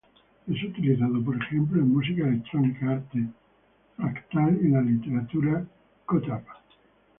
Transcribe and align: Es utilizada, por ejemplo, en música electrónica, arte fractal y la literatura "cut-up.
Es 0.47 0.63
utilizada, 0.63 1.19
por 1.23 1.35
ejemplo, 1.37 1.79
en 1.79 1.93
música 1.93 2.27
electrónica, 2.27 2.89
arte 2.89 3.23
fractal 3.95 4.57
y 4.59 4.69
la 4.69 4.81
literatura 4.81 5.63
"cut-up. 6.07 6.41